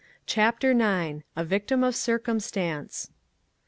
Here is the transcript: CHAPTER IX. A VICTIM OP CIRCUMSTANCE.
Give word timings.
CHAPTER 0.25 0.71
IX. 0.71 1.23
A 1.35 1.45
VICTIM 1.45 1.83
OP 1.83 1.93
CIRCUMSTANCE. 1.93 3.11